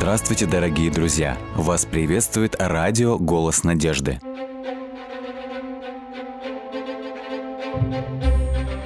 Здравствуйте, 0.00 0.46
дорогие 0.46 0.90
друзья! 0.90 1.36
Вас 1.54 1.84
приветствует 1.84 2.56
радио 2.58 3.18
«Голос 3.18 3.64
надежды». 3.64 4.18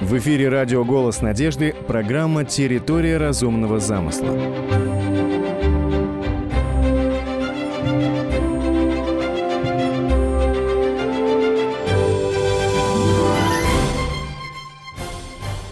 В 0.01 0.17
эфире 0.17 0.49
радио 0.49 0.83
«Голос 0.83 1.21
надежды» 1.21 1.73
программа 1.87 2.43
«Территория 2.43 3.15
разумного 3.15 3.79
замысла». 3.79 4.27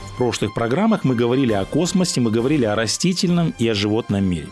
В 0.08 0.18
прошлых 0.18 0.54
программах 0.54 1.04
мы 1.04 1.16
говорили 1.16 1.52
о 1.52 1.66
космосе, 1.66 2.22
мы 2.22 2.32
говорили 2.32 2.64
о 2.64 2.76
растительном 2.76 3.54
и 3.60 3.68
о 3.68 3.74
животном 3.74 4.24
мире. 4.24 4.48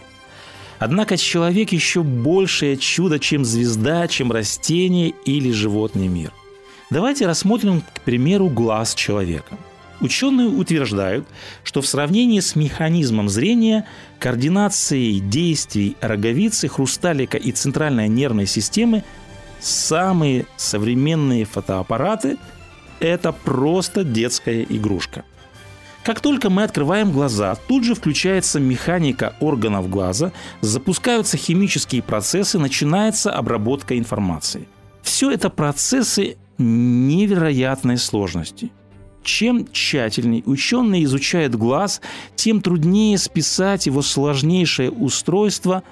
Однако 0.82 1.16
человек 1.16 1.74
еще 1.74 2.02
большее 2.02 2.76
чудо, 2.76 3.20
чем 3.20 3.46
звезда, 3.46 4.08
чем 4.08 4.32
растение 4.32 5.14
или 5.26 5.52
животный 5.52 6.08
мир. 6.08 6.34
Давайте 6.90 7.28
рассмотрим, 7.28 7.82
к 7.82 8.02
примеру, 8.02 8.50
глаз 8.50 8.96
человека. 8.96 9.60
Ученые 10.00 10.48
утверждают, 10.48 11.28
что 11.64 11.82
в 11.82 11.88
сравнении 11.88 12.40
с 12.40 12.56
механизмом 12.56 13.30
зрения, 13.30 13.86
координацией 14.18 15.20
действий 15.20 15.98
роговицы, 16.02 16.68
хрусталика 16.68 17.38
и 17.38 17.52
центральной 17.52 18.08
нервной 18.08 18.48
системы 18.48 19.04
самые 19.60 20.48
современные 20.58 21.46
фотоаппараты– 21.46 22.38
это 23.00 23.32
просто 23.32 24.04
детская 24.04 24.64
игрушка. 24.64 25.26
Как 26.04 26.20
только 26.20 26.50
мы 26.50 26.64
открываем 26.64 27.12
глаза, 27.12 27.56
тут 27.68 27.84
же 27.84 27.94
включается 27.94 28.60
механика 28.60 29.36
органов 29.40 29.90
глаза, 29.90 30.32
запускаются 30.62 31.38
химические 31.38 32.02
процессы, 32.02 32.58
начинается 32.58 33.32
обработка 33.32 33.98
информации. 33.98 34.68
Все 35.04 35.30
это 35.30 35.50
процессы 35.50 36.38
невероятной 36.58 37.98
сложности. 37.98 38.72
Чем 39.24 39.68
тщательнее 39.72 40.42
ученые 40.46 41.04
изучают 41.04 41.54
глаз, 41.54 42.02
тем 42.36 42.62
труднее 42.62 43.20
списать 43.20 43.86
его 43.86 44.02
сложнейшее 44.02 44.90
устройство 44.90 45.84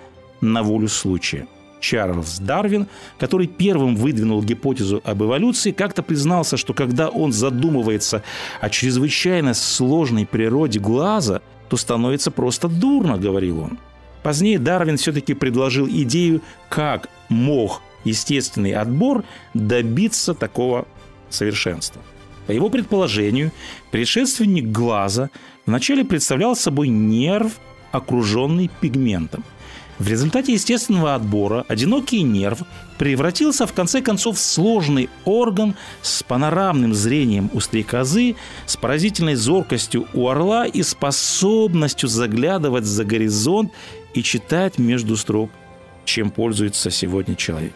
на 0.42 0.64
волю 0.64 0.88
случая– 0.88 1.48
Чарльз 1.80 2.40
Дарвин, 2.40 2.88
который 3.18 3.48
первым 3.48 3.96
выдвинул 3.96 4.44
гипотезу 4.44 5.02
об 5.04 5.24
эволюции, 5.24 5.72
как-то 5.72 6.04
признался, 6.04 6.58
что 6.58 6.74
когда 6.74 7.10
он 7.10 7.32
задумывается 7.32 8.24
о 8.62 8.70
чрезвычайно 8.70 9.54
сложной 9.54 10.26
природе 10.26 10.80
глаза, 10.80 11.42
то 11.70 11.78
становится 11.78 12.32
просто 12.32 12.68
дурно, 12.68 13.18
говорил 13.18 13.62
он. 13.62 13.80
Позднее 14.24 14.60
Дарвин 14.60 14.98
все-таки 14.98 15.34
предложил 15.34 15.88
идею, 15.88 16.42
как 16.68 17.10
мог 17.30 17.82
естественный 18.04 18.74
отбор 18.74 19.24
добиться 19.54 20.34
такого 20.34 20.88
совершенства. 21.30 22.02
По 22.48 22.52
его 22.52 22.70
предположению, 22.70 23.52
предшественник 23.92 24.72
глаза 24.72 25.30
вначале 25.66 26.04
представлял 26.04 26.56
собой 26.56 26.88
нерв, 26.90 27.60
окруженный 27.92 28.70
пигментом– 28.82 29.44
в 30.00 30.08
результате 30.08 30.54
естественного 30.54 31.14
отбора 31.14 31.66
одинокий 31.68 32.24
нерв 32.24 32.62
превратился 32.98 33.68
в 33.68 33.74
конце 33.74 34.02
концов 34.02 34.38
в 34.38 34.40
сложный 34.40 35.10
орган 35.26 35.76
с 36.02 36.24
панорамным 36.24 36.94
зрением 36.94 37.50
у 37.54 37.60
стрекозы, 37.60 38.38
с 38.66 38.78
поразительной 38.78 39.36
зоркостью 39.36 40.08
у 40.14 40.30
орла 40.30 40.66
и 40.66 40.84
способностью 40.84 42.08
заглядывать 42.08 42.86
за 42.86 43.04
горизонт 43.04 43.74
и 44.14 44.24
читать 44.24 44.78
между 44.78 45.18
строк, 45.18 45.52
чем 46.06 46.32
пользуется 46.32 46.92
сегодня 46.92 47.36
человек. 47.36 47.74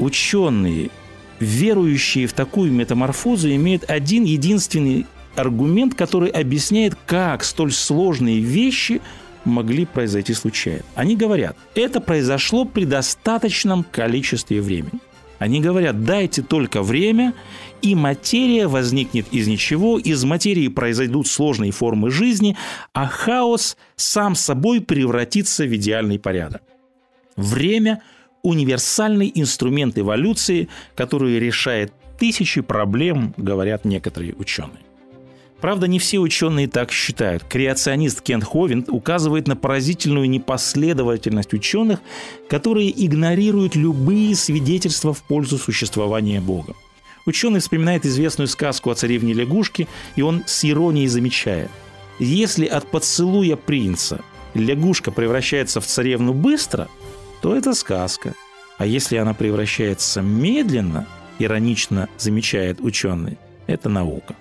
Ученые, 0.00 0.90
верующие 1.38 2.26
в 2.26 2.32
такую 2.32 2.72
метаморфозу, 2.72 3.48
имеют 3.54 3.88
один 3.88 4.24
единственный 4.24 5.06
аргумент, 5.36 5.94
который 5.94 6.28
объясняет, 6.28 6.96
как 7.06 7.44
столь 7.44 7.70
сложные 7.70 8.40
вещи– 8.40 9.00
могли 9.44 9.86
произойти 9.86 10.34
случайно. 10.34 10.84
Они 10.94 11.16
говорят, 11.16 11.56
это 11.74 12.00
произошло 12.00 12.64
при 12.64 12.84
достаточном 12.84 13.84
количестве 13.84 14.60
времени. 14.60 15.00
Они 15.38 15.60
говорят, 15.60 16.04
дайте 16.04 16.40
только 16.42 16.82
время, 16.82 17.34
и 17.80 17.96
материя 17.96 18.68
возникнет 18.68 19.26
из 19.32 19.48
ничего, 19.48 19.98
из 19.98 20.22
материи 20.24 20.68
произойдут 20.68 21.26
сложные 21.26 21.72
формы 21.72 22.10
жизни, 22.10 22.56
а 22.92 23.08
хаос 23.08 23.76
сам 23.96 24.36
собой 24.36 24.80
превратится 24.80 25.64
в 25.64 25.74
идеальный 25.74 26.20
порядок. 26.20 26.62
Время– 27.36 28.02
универсальный 28.42 29.30
инструмент 29.34 29.98
эволюции, 29.98 30.68
который 30.94 31.38
решает 31.38 31.92
тысячи 32.18 32.60
проблем, 32.60 33.34
говорят 33.36 33.84
некоторые 33.84 34.34
ученые. 34.34 34.82
Правда, 35.62 35.86
не 35.86 36.00
все 36.00 36.18
ученые 36.18 36.66
так 36.66 36.90
считают. 36.90 37.44
Креационист 37.44 38.20
Кен 38.20 38.42
Ховин 38.42 38.84
указывает 38.88 39.46
на 39.46 39.54
поразительную 39.54 40.28
непоследовательность 40.28 41.54
ученых, 41.54 42.00
которые 42.48 42.90
игнорируют 43.06 43.76
любые 43.76 44.34
свидетельства 44.34 45.14
в 45.14 45.22
пользу 45.22 45.58
существования 45.58 46.40
Бога. 46.40 46.74
Ученый 47.26 47.60
вспоминает 47.60 48.04
известную 48.04 48.48
сказку 48.48 48.90
о 48.90 48.96
царевне 48.96 49.34
лягушке, 49.34 49.86
и 50.16 50.22
он 50.22 50.42
с 50.46 50.64
иронией 50.64 51.06
замечает. 51.06 51.70
Если 52.18 52.66
от 52.66 52.90
поцелуя 52.90 53.54
принца 53.54 54.20
лягушка 54.54 55.12
превращается 55.12 55.80
в 55.80 55.86
царевну 55.86 56.32
быстро, 56.32 56.88
то 57.40 57.54
это 57.54 57.72
сказка. 57.74 58.34
А 58.78 58.86
если 58.86 59.16
она 59.16 59.32
превращается 59.32 60.22
медленно, 60.22 61.06
иронично 61.38 62.08
замечает 62.18 62.80
ученый, 62.80 63.38
это 63.68 63.88
наука. 63.88 64.34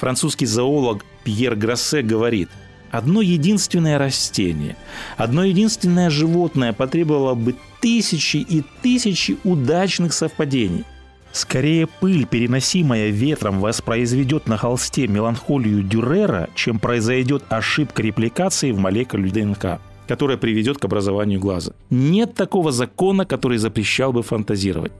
Французский 0.00 0.46
зоолог 0.46 1.04
Пьер 1.24 1.54
Гроссе 1.54 2.00
говорит, 2.00 2.48
одно 2.90 3.20
единственное 3.20 3.98
растение, 3.98 4.76
одно 5.18 5.44
единственное 5.44 6.08
животное 6.08 6.72
потребовало 6.72 7.34
бы 7.34 7.54
тысячи 7.82 8.38
и 8.38 8.64
тысячи 8.80 9.36
удачных 9.44 10.14
совпадений. 10.14 10.84
Скорее 11.32 11.86
пыль, 11.86 12.26
переносимая 12.26 13.10
ветром, 13.10 13.60
воспроизведет 13.60 14.48
на 14.48 14.56
холсте 14.56 15.06
меланхолию 15.06 15.82
Дюрера, 15.82 16.48
чем 16.54 16.80
произойдет 16.80 17.44
ошибка 17.50 18.02
репликации 18.02 18.72
в 18.72 18.78
молекуле 18.78 19.30
ДНК 19.30 19.80
которая 20.08 20.36
приведет 20.36 20.78
к 20.78 20.84
образованию 20.84 21.38
глаза. 21.38 21.72
Нет 21.88 22.34
такого 22.34 22.72
закона, 22.72 23.24
который 23.24 23.58
запрещал 23.58 24.12
бы 24.12 24.24
фантазировать. 24.24 24.90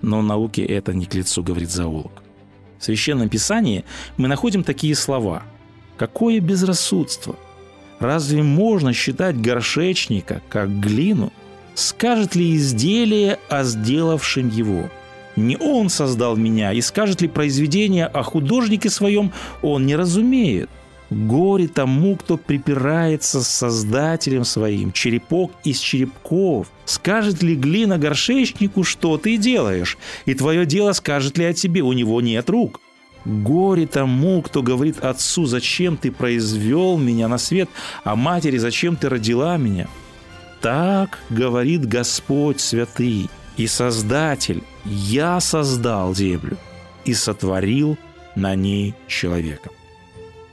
Но 0.00 0.22
науке 0.22 0.64
это 0.64 0.94
не 0.94 1.06
к 1.06 1.14
лицу, 1.14 1.42
говорит 1.42 1.72
зоолог. 1.72 2.23
В 2.84 2.86
Священном 2.86 3.30
Писании 3.30 3.82
мы 4.18 4.28
находим 4.28 4.62
такие 4.62 4.94
слова. 4.94 5.44
«Какое 5.96 6.38
безрассудство! 6.38 7.34
Разве 7.98 8.42
можно 8.42 8.92
считать 8.92 9.40
горшечника, 9.40 10.42
как 10.50 10.68
глину? 10.80 11.32
Скажет 11.74 12.34
ли 12.34 12.54
изделие 12.54 13.38
о 13.48 13.64
сделавшем 13.64 14.50
его? 14.50 14.90
Не 15.34 15.56
он 15.56 15.88
создал 15.88 16.36
меня, 16.36 16.74
и 16.74 16.82
скажет 16.82 17.22
ли 17.22 17.28
произведение 17.28 18.04
о 18.04 18.22
художнике 18.22 18.90
своем, 18.90 19.32
он 19.62 19.86
не 19.86 19.96
разумеет. 19.96 20.68
Горе 21.14 21.68
тому, 21.68 22.16
кто 22.16 22.36
припирается 22.36 23.40
с 23.40 23.46
Создателем 23.46 24.44
своим, 24.44 24.90
черепок 24.90 25.52
из 25.62 25.78
черепков. 25.78 26.66
Скажет 26.86 27.40
ли 27.40 27.54
глина 27.54 27.98
горшечнику, 27.98 28.82
что 28.82 29.16
ты 29.16 29.36
делаешь? 29.36 29.96
И 30.26 30.34
твое 30.34 30.66
дело 30.66 30.92
скажет 30.92 31.38
ли 31.38 31.44
о 31.44 31.52
тебе, 31.52 31.82
у 31.82 31.92
него 31.92 32.20
нет 32.20 32.50
рук. 32.50 32.80
Горе 33.24 33.86
тому, 33.86 34.42
кто 34.42 34.60
говорит 34.60 35.04
отцу, 35.04 35.46
зачем 35.46 35.96
ты 35.96 36.10
произвел 36.10 36.98
меня 36.98 37.28
на 37.28 37.38
свет, 37.38 37.70
а 38.02 38.16
матери, 38.16 38.58
зачем 38.58 38.96
ты 38.96 39.08
родила 39.08 39.56
меня. 39.56 39.86
Так 40.60 41.20
говорит 41.30 41.86
Господь 41.86 42.60
святый 42.60 43.30
и 43.56 43.68
Создатель, 43.68 44.64
я 44.84 45.38
создал 45.38 46.12
землю 46.12 46.58
и 47.04 47.14
сотворил 47.14 47.96
на 48.34 48.56
ней 48.56 48.94
человека. 49.06 49.70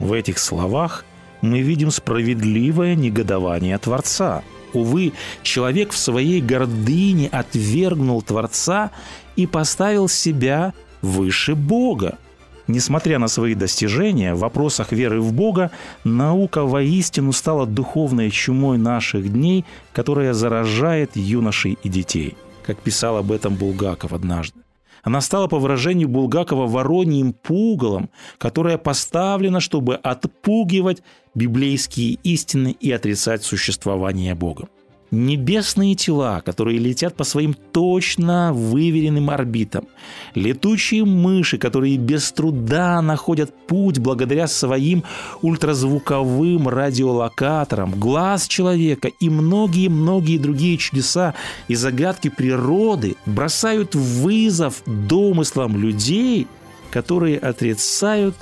В 0.01 0.13
этих 0.13 0.39
словах 0.39 1.05
мы 1.41 1.61
видим 1.61 1.91
справедливое 1.91 2.95
негодование 2.95 3.77
Творца. 3.77 4.41
Увы, 4.73 5.13
человек 5.43 5.91
в 5.91 5.97
своей 5.97 6.41
гордыне 6.41 7.27
отвергнул 7.27 8.23
Творца 8.23 8.89
и 9.35 9.45
поставил 9.45 10.09
себя 10.09 10.73
выше 11.03 11.53
Бога. 11.53 12.17
Несмотря 12.65 13.19
на 13.19 13.27
свои 13.27 13.53
достижения 13.53 14.33
в 14.33 14.39
вопросах 14.39 14.91
веры 14.91 15.21
в 15.21 15.33
Бога, 15.33 15.69
наука 16.03 16.63
воистину 16.63 17.31
стала 17.31 17.67
духовной 17.67 18.31
чумой 18.31 18.79
наших 18.79 19.31
дней, 19.31 19.65
которая 19.93 20.33
заражает 20.33 21.15
юношей 21.15 21.77
и 21.83 21.89
детей, 21.89 22.35
как 22.65 22.79
писал 22.79 23.17
об 23.17 23.31
этом 23.31 23.53
Булгаков 23.53 24.13
однажды. 24.13 24.61
Она 25.03 25.21
стала, 25.21 25.47
по 25.47 25.59
выражению 25.59 26.07
Булгакова, 26.07 26.67
вороньим 26.67 27.33
пугалом, 27.33 28.09
которое 28.37 28.77
поставлено, 28.77 29.59
чтобы 29.59 29.95
отпугивать 29.95 31.01
библейские 31.33 32.19
истины 32.23 32.75
и 32.79 32.91
отрицать 32.91 33.43
существование 33.43 34.35
Бога. 34.35 34.67
Небесные 35.11 35.95
тела, 35.95 36.41
которые 36.45 36.79
летят 36.79 37.15
по 37.15 37.25
своим 37.25 37.53
точно 37.53 38.53
выверенным 38.53 39.29
орбитам. 39.29 39.89
Летучие 40.35 41.03
мыши, 41.03 41.57
которые 41.57 41.97
без 41.97 42.31
труда 42.31 43.01
находят 43.01 43.53
путь 43.67 43.99
благодаря 43.99 44.47
своим 44.47 45.03
ультразвуковым 45.41 46.69
радиолокаторам. 46.69 47.91
Глаз 47.99 48.47
человека 48.47 49.09
и 49.19 49.29
многие-многие 49.29 50.37
другие 50.37 50.77
чудеса 50.77 51.35
и 51.67 51.75
загадки 51.75 52.29
природы 52.29 53.17
бросают 53.25 53.95
вызов 53.95 54.81
домыслам 54.85 55.75
людей, 55.75 56.47
которые 56.89 57.37
отрицают 57.37 58.35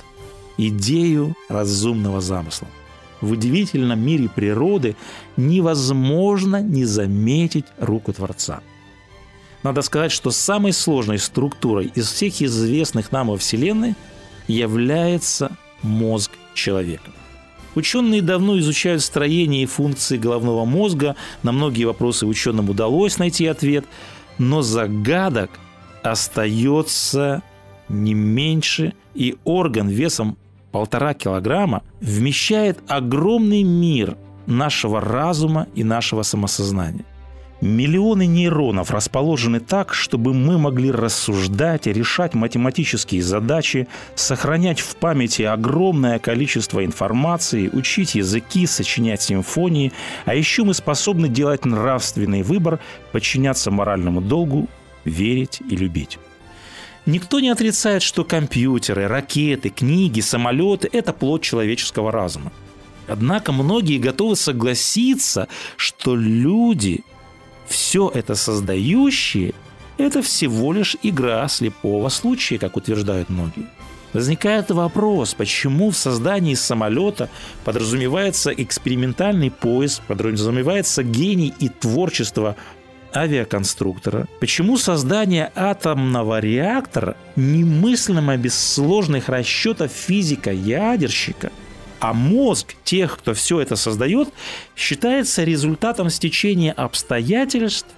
идею 0.56 1.34
разумного 1.48 2.20
замысла 2.20 2.68
в 3.20 3.32
удивительном 3.32 4.00
мире 4.04 4.28
природы 4.28 4.96
невозможно 5.36 6.62
не 6.62 6.84
заметить 6.84 7.66
руку 7.78 8.12
Творца. 8.12 8.60
Надо 9.62 9.82
сказать, 9.82 10.12
что 10.12 10.30
самой 10.30 10.72
сложной 10.72 11.18
структурой 11.18 11.90
из 11.94 12.10
всех 12.10 12.40
известных 12.40 13.12
нам 13.12 13.28
во 13.28 13.36
Вселенной 13.36 13.94
является 14.48 15.56
мозг 15.82 16.32
человека. 16.54 17.10
Ученые 17.74 18.22
давно 18.22 18.58
изучают 18.58 19.02
строение 19.02 19.62
и 19.62 19.66
функции 19.66 20.16
головного 20.16 20.64
мозга, 20.64 21.14
на 21.42 21.52
многие 21.52 21.84
вопросы 21.84 22.26
ученым 22.26 22.68
удалось 22.68 23.18
найти 23.18 23.46
ответ, 23.46 23.84
но 24.38 24.62
загадок 24.62 25.50
остается 26.02 27.42
не 27.88 28.14
меньше, 28.14 28.94
и 29.14 29.36
орган 29.44 29.88
весом 29.88 30.36
полтора 30.70 31.14
килограмма 31.14 31.82
вмещает 32.00 32.78
огромный 32.88 33.62
мир 33.62 34.16
нашего 34.46 35.00
разума 35.00 35.66
и 35.74 35.84
нашего 35.84 36.22
самосознания. 36.22 37.04
Миллионы 37.60 38.24
нейронов 38.24 38.90
расположены 38.90 39.60
так, 39.60 39.92
чтобы 39.92 40.32
мы 40.32 40.56
могли 40.56 40.90
рассуждать, 40.90 41.86
решать 41.86 42.32
математические 42.32 43.22
задачи, 43.22 43.86
сохранять 44.14 44.80
в 44.80 44.96
памяти 44.96 45.42
огромное 45.42 46.18
количество 46.18 46.82
информации, 46.82 47.68
учить 47.68 48.14
языки, 48.14 48.66
сочинять 48.66 49.20
симфонии, 49.20 49.92
а 50.24 50.34
еще 50.34 50.64
мы 50.64 50.72
способны 50.72 51.28
делать 51.28 51.66
нравственный 51.66 52.42
выбор, 52.42 52.78
подчиняться 53.12 53.70
моральному 53.70 54.22
долгу, 54.22 54.66
верить 55.04 55.60
и 55.68 55.76
любить. 55.76 56.18
Никто 57.06 57.40
не 57.40 57.48
отрицает, 57.48 58.02
что 58.02 58.24
компьютеры, 58.24 59.08
ракеты, 59.08 59.70
книги, 59.70 60.20
самолеты– 60.20 60.88
это 60.92 61.12
плод 61.12 61.42
человеческого 61.42 62.12
разума. 62.12 62.52
Однако 63.08 63.52
многие 63.52 63.98
готовы 63.98 64.36
согласиться, 64.36 65.48
что 65.76 66.14
люди, 66.14 67.02
все 67.66 68.10
это 68.14 68.34
создающие, 68.34 69.54
это 69.98 70.22
всего 70.22 70.72
лишь 70.72 70.96
игра 71.02 71.46
слепого 71.48 72.08
случая, 72.08 72.58
как 72.58 72.76
утверждают 72.76 73.28
многие. 73.28 73.66
Возникает 74.12 74.70
вопрос, 74.70 75.34
почему 75.34 75.90
в 75.90 75.96
создании 75.96 76.54
самолета 76.54 77.28
подразумевается 77.64 78.50
экспериментальный 78.50 79.50
поиск, 79.50 80.02
подразумевается 80.06 81.02
гений 81.02 81.54
и 81.60 81.68
творчество 81.68 82.56
авиаконструктора, 83.14 84.26
почему 84.40 84.76
создание 84.76 85.50
атомного 85.54 86.40
реактора 86.40 87.16
немыслимо 87.36 88.36
без 88.36 88.58
сложных 88.58 89.28
расчетов 89.28 89.90
физика-ядерщика, 89.90 91.50
а 91.98 92.12
мозг 92.12 92.74
тех, 92.84 93.18
кто 93.18 93.34
все 93.34 93.60
это 93.60 93.76
создает, 93.76 94.28
считается 94.76 95.44
результатом 95.44 96.10
стечения 96.10 96.72
обстоятельств 96.72 97.88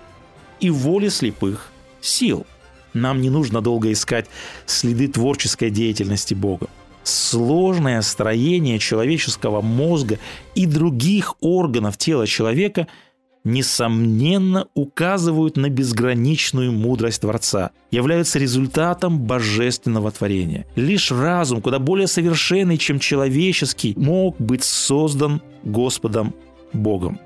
и 0.60 0.70
воли 0.70 1.08
слепых 1.08 1.70
сил. 2.00 2.46
Нам 2.94 3.20
не 3.20 3.30
нужно 3.30 3.60
долго 3.60 3.92
искать 3.92 4.26
следы 4.66 5.08
творческой 5.08 5.70
деятельности 5.70 6.34
Бога. 6.34 6.68
Сложное 7.04 8.00
строение 8.02 8.78
человеческого 8.78 9.60
мозга 9.60 10.18
и 10.54 10.66
других 10.66 11.34
органов 11.40 11.96
тела 11.96 12.26
человека– 12.26 12.86
несомненно 13.44 14.68
указывают 14.74 15.56
на 15.56 15.68
безграничную 15.68 16.72
мудрость 16.72 17.22
Творца, 17.22 17.70
являются 17.90 18.38
результатом 18.38 19.20
божественного 19.20 20.10
творения. 20.10 20.66
Лишь 20.76 21.10
разум, 21.10 21.60
куда 21.60 21.78
более 21.78 22.06
совершенный, 22.06 22.78
чем 22.78 22.98
человеческий, 22.98 23.94
мог 23.96 24.36
быть 24.38 24.64
создан 24.64 25.42
Господом 25.64 26.34
Богом. 26.72 27.18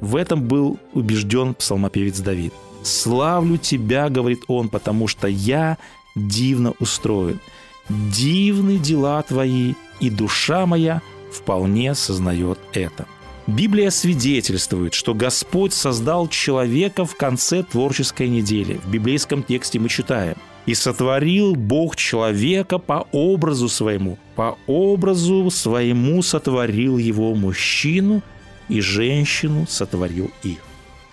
В 0.00 0.16
этом 0.16 0.46
был 0.46 0.78
убежден 0.92 1.54
псалмопевец 1.54 2.20
Давид. 2.20 2.52
«Славлю 2.82 3.58
Тебя,— 3.58 4.08
говорит 4.10 4.40
он,— 4.46 4.68
потому 4.70 5.08
что 5.08 5.26
я 5.26 5.76
дивно 6.14 6.74
устроен. 6.78 7.40
Дивны 7.88 8.78
дела 8.78 9.22
Твои, 9.22 9.74
и 10.00 10.10
душа 10.10 10.66
моя 10.66 11.02
вполне 11.32 11.94
сознает 11.94 12.58
это». 12.72 13.06
Библия 13.48 13.88
свидетельствует, 13.88 14.92
что 14.92 15.14
Господь 15.14 15.72
создал 15.72 16.28
человека 16.28 17.06
в 17.06 17.16
конце 17.16 17.62
творческой 17.62 18.28
недели. 18.28 18.74
В 18.84 18.90
библейском 18.90 19.42
тексте 19.42 19.78
мы 19.78 19.88
читаем. 19.88 20.36
«И 20.66 20.74
сотворил 20.74 21.54
Бог 21.54 21.96
человека 21.96 22.76
по 22.76 23.08
образу 23.10 23.70
своему, 23.70 24.18
по 24.36 24.58
образу 24.66 25.50
своему 25.50 26.20
сотворил 26.20 26.98
его 26.98 27.34
мужчину, 27.34 28.20
и 28.68 28.82
женщину 28.82 29.66
сотворил 29.66 30.30
их». 30.42 30.58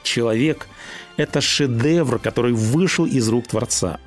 Человек– 0.04 0.68
это 1.16 1.40
шедевр, 1.40 2.20
который 2.20 2.52
вышел 2.52 3.06
из 3.06 3.30
рук 3.30 3.48
Творца. 3.48 3.98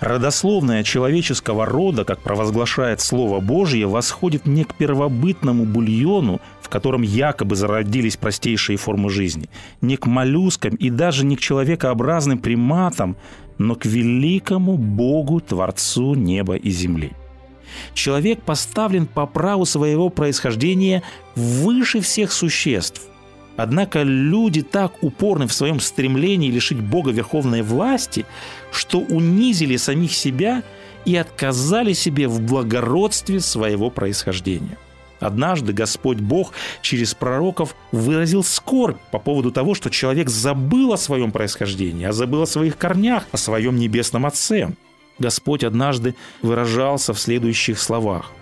Родословная 0.00 0.82
человеческого 0.82 1.66
рода, 1.66 2.06
как 2.06 2.20
провозглашает 2.20 3.02
Слово 3.02 3.40
Божье, 3.40 3.86
восходит 3.86 4.46
не 4.46 4.64
к 4.64 4.74
первобытному 4.74 5.66
бульону, 5.66 6.40
котором 6.70 7.02
якобы 7.02 7.56
зародились 7.56 8.16
простейшие 8.16 8.78
формы 8.78 9.10
жизни, 9.10 9.50
не 9.80 9.96
к 9.96 10.06
моллюскам 10.06 10.74
и 10.74 10.88
даже 10.88 11.26
не 11.26 11.36
к 11.36 11.40
человекообразным 11.40 12.38
приматам, 12.38 13.16
но 13.58 13.74
к 13.74 13.84
великому 13.84 14.78
Богу, 14.78 15.40
Творцу 15.40 16.14
неба 16.14 16.54
и 16.54 16.70
земли. 16.70 17.12
Человек 17.94 18.40
поставлен 18.42 19.06
по 19.06 19.26
праву 19.26 19.66
своего 19.66 20.08
происхождения 20.08 21.02
выше 21.36 22.00
всех 22.00 22.32
существ– 22.32 23.02
Однако 23.62 24.02
люди 24.02 24.62
так 24.62 25.02
упорны 25.02 25.46
в 25.46 25.52
своем 25.52 25.80
стремлении 25.80 26.50
лишить 26.50 26.80
Бога 26.80 27.10
верховной 27.10 27.60
власти, 27.60 28.24
что 28.72 29.00
унизили 29.00 29.76
самих 29.76 30.14
себя 30.14 30.62
и 31.04 31.14
отказали 31.14 31.92
себе 31.92 32.26
в 32.26 32.40
благородстве 32.40 33.38
своего 33.40 33.90
происхождения. 33.90 34.78
Однажды 35.20 35.72
Господь 35.72 36.18
Бог 36.18 36.52
через 36.82 37.14
пророков 37.14 37.76
выразил 37.92 38.42
скорбь 38.42 38.98
по 39.12 39.18
поводу 39.18 39.52
того, 39.52 39.74
что 39.74 39.90
человек 39.90 40.30
забыл 40.30 40.92
о 40.92 40.98
своем 40.98 41.30
происхождении, 41.30 42.06
а 42.06 42.12
забыл 42.12 42.42
о 42.42 42.46
своих 42.46 42.76
корнях, 42.76 43.24
о 43.30 43.36
своем 43.36 43.76
небесном 43.76 44.26
Отце. 44.26 44.70
Господь 45.18 45.62
однажды 45.62 46.14
выражался 46.40 47.12
в 47.12 47.20
следующих 47.20 47.78
словах. 47.78 48.32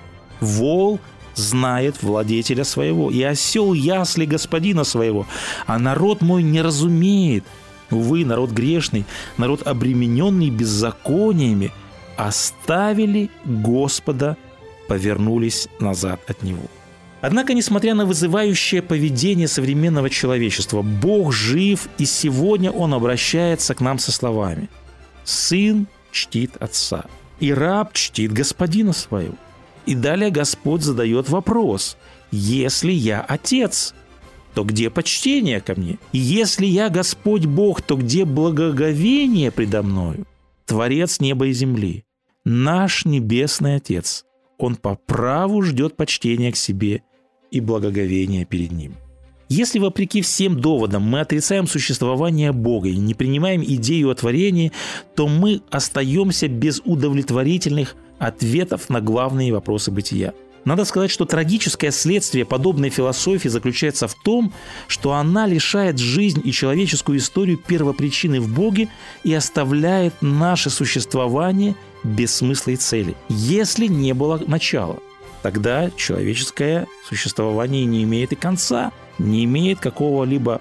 «Вол 0.40 1.00
знает 1.35 2.02
владетеля 2.02 2.64
своего, 2.64 3.11
и 3.11 3.23
осел 3.23 3.73
ясли 3.73 4.25
господина 4.25 4.85
своего, 4.85 5.26
а 5.66 5.78
народ 5.78 6.20
мой 6.20 6.42
не 6.42 6.62
разумеет. 6.62 7.44
Увы, 7.90 8.25
народ 8.25 8.50
грешный, 8.50 9.04
народ 9.37 9.66
обремененный 9.66 10.50
беззакониями, 10.50 11.73
оставили 12.16 13.30
Господа, 13.44 14.37
повернулись 14.88 15.68
назад 15.78 16.21
от 16.26 16.42
Него. 16.42 16.66
Однако, 17.21 17.52
несмотря 17.52 17.95
на 17.95 18.07
вызывающее 18.07 18.80
поведение 18.80 19.49
современного 19.49 20.09
человечества, 20.09 20.83
Бог 20.83 21.33
жив, 21.33 21.88
и 21.99 22.04
сегодня 22.04 22.71
Он 22.71 22.95
обращается 22.95 23.75
к 23.75 23.80
нам 23.80 23.99
со 23.99 24.12
словами 24.12 24.68
«Сын 25.25 25.87
чтит 26.12 26.57
отца, 26.61 27.04
и 27.40 27.52
раб 27.52 27.92
чтит 27.92 28.33
господина 28.33 28.92
своего». 28.92 29.35
И 29.87 29.95
далее 29.95 30.30
Господь 30.30 30.83
задает 30.83 31.28
вопрос. 31.30 31.97
Если 32.30 32.92
я 32.92 33.23
отец, 33.23 33.95
то 34.54 34.62
где 34.62 34.90
почтение 34.90 35.61
ко 35.61 35.75
мне? 35.80 35.99
И 36.12 36.18
если 36.18 36.66
я 36.66 36.90
Господь 36.90 37.47
Бог, 37.47 37.80
то 37.80 37.97
где 37.97 38.25
благоговение 38.26 39.50
предо 39.50 39.83
мною? 39.83 40.26
Творец 40.66 41.21
неба 41.21 41.47
и 41.47 41.52
земли, 41.52 42.04
наш 42.45 43.07
Небесный 43.07 43.76
Отец, 43.76 44.26
Он 44.58 44.76
по 44.76 44.96
праву 44.96 45.62
ждет 45.62 45.96
почтения 45.96 46.52
к 46.52 46.56
себе 46.56 47.02
и 47.50 47.60
благоговения 47.60 48.44
перед 48.44 48.72
Ним. 48.72 48.94
Если 49.48 49.78
вопреки 49.78 50.20
всем 50.20 50.60
доводам 50.60 51.02
мы 51.02 51.20
отрицаем 51.20 51.66
существование 51.66 52.52
Бога 52.52 52.90
и 52.90 52.96
не 52.96 53.14
принимаем 53.14 53.62
идею 53.62 54.10
о 54.10 54.14
творении, 54.14 54.72
то 55.14 55.26
мы 55.26 55.62
остаемся 55.70 56.48
без 56.48 56.82
удовлетворительных 56.84 57.96
ответов 58.18 58.90
на 58.90 59.00
главные 59.00 59.54
вопросы 59.54 59.90
бытия. 59.90 60.34
Надо 60.66 60.84
сказать, 60.84 61.10
что 61.10 61.24
трагическое 61.24 61.90
следствие 61.90 62.44
подобной 62.44 62.90
философии 62.90 63.48
заключается 63.48 64.06
в 64.06 64.14
том, 64.22 64.52
что 64.86 65.14
она 65.14 65.46
лишает 65.46 65.98
жизнь 65.98 66.42
и 66.44 66.52
человеческую 66.52 67.18
историю 67.18 67.56
первопричины 67.56 68.38
в 68.38 68.52
Боге 68.52 68.88
и 69.24 69.32
оставляет 69.32 70.12
наше 70.20 70.68
существование 70.68 71.74
без 72.05 72.35
смысла 72.35 72.73
и 72.73 72.76
цели. 72.76 73.14
Если 73.28 73.87
не 73.87 74.12
было 74.14 74.40
начала, 74.47 74.99
тогда 75.43 75.90
человеческое 75.90 76.87
существование 77.07 77.85
не 77.85 78.02
имеет 78.05 78.33
и 78.33 78.37
конца, 78.37 78.93
не 79.19 79.45
имеет 79.45 79.81
какого-либо 79.81 80.61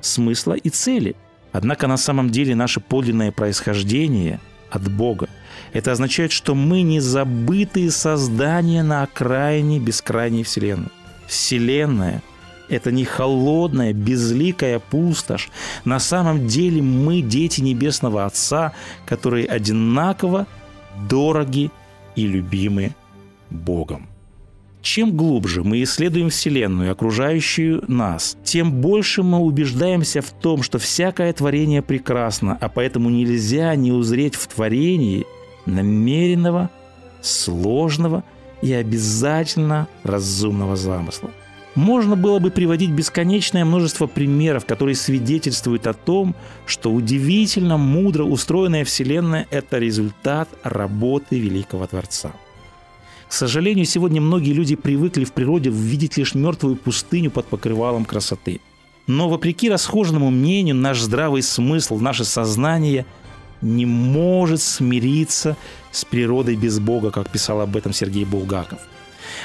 смысла 0.00 0.54
и 0.54 0.70
цели. 0.70 1.16
Однако 1.52 1.86
на 1.86 1.96
самом 1.96 2.30
деле 2.30 2.54
наше 2.54 2.80
подлинное 2.80 3.32
происхождение 3.32 4.40
от 4.70 4.90
Бога– 4.90 5.28
это 5.74 5.90
означает, 5.90 6.30
что 6.30 6.54
мы 6.54 6.82
не 6.82 7.00
забытые 7.00 7.90
создания 7.90 8.84
на 8.84 9.02
окраине 9.02 9.80
бескрайней 9.80 10.44
Вселенной. 10.44 10.88
Вселенная– 11.26 12.22
это 12.68 12.92
не 12.92 13.04
холодная, 13.04 13.92
безликая 13.92 14.78
пустошь. 14.78 15.50
На 15.84 15.98
самом 15.98 16.46
деле 16.46 16.80
мы 16.80 17.22
дети 17.22 17.60
Небесного 17.60 18.24
Отца, 18.24 18.72
которые 19.04 19.46
одинаково 19.46 20.46
дороги 21.08 21.70
и 22.16 22.26
любимы 22.26 22.94
Богом. 23.50 24.08
Чем 24.82 25.16
глубже 25.16 25.64
мы 25.64 25.82
исследуем 25.82 26.28
Вселенную, 26.28 26.92
окружающую 26.92 27.82
нас, 27.88 28.36
тем 28.44 28.70
больше 28.70 29.22
мы 29.22 29.38
убеждаемся 29.38 30.20
в 30.20 30.30
том, 30.30 30.62
что 30.62 30.78
всякое 30.78 31.32
творение 31.32 31.80
прекрасно, 31.80 32.58
а 32.60 32.68
поэтому 32.68 33.08
нельзя 33.08 33.74
не 33.76 33.92
узреть 33.92 34.34
в 34.34 34.46
творении 34.46 35.24
намеренного, 35.64 36.68
сложного 37.22 38.24
и 38.60 38.74
обязательно 38.74 39.88
разумного 40.02 40.76
замысла. 40.76 41.30
Можно 41.74 42.14
было 42.14 42.38
бы 42.38 42.50
приводить 42.50 42.90
бесконечное 42.90 43.64
множество 43.64 44.06
примеров, 44.06 44.64
которые 44.64 44.94
свидетельствуют 44.94 45.86
о 45.86 45.92
том, 45.92 46.36
что 46.66 46.92
удивительно 46.92 47.76
мудро 47.76 48.24
устроенная 48.24 48.84
Вселенная– 48.84 49.46
это 49.50 49.78
результат 49.78 50.48
работы 50.62 51.38
Великого 51.38 51.86
Творца. 51.86 52.32
К 53.28 53.32
сожалению, 53.32 53.86
сегодня 53.86 54.20
многие 54.20 54.52
люди 54.52 54.76
привыкли 54.76 55.24
в 55.24 55.32
природе 55.32 55.70
видеть 55.70 56.16
лишь 56.16 56.34
мертвую 56.34 56.76
пустыню 56.76 57.32
под 57.32 57.46
покрывалом 57.46 58.04
красоты. 58.04 58.60
Но 59.08 59.28
вопреки 59.28 59.68
расхожему 59.68 60.30
мнению, 60.30 60.76
наш 60.76 61.00
здравый 61.00 61.42
смысл, 61.42 61.98
наше 61.98 62.24
сознание– 62.24 63.04
не 63.64 63.86
может 63.86 64.60
смириться 64.60 65.56
с 65.90 66.04
природой 66.04 66.54
без 66.56 66.78
Бога, 66.78 67.10
как 67.10 67.30
писал 67.30 67.60
об 67.60 67.76
этом 67.76 67.92
Сергей 67.92 68.24
Булгаков. 68.24 68.78